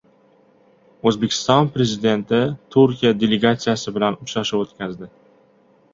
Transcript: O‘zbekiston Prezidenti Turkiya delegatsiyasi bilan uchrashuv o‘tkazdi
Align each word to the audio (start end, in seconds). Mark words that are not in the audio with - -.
O‘zbekiston 1.09 1.69
Prezidenti 1.75 2.41
Turkiya 2.77 3.13
delegatsiyasi 3.25 3.97
bilan 3.99 4.21
uchrashuv 4.27 4.65
o‘tkazdi 4.65 5.13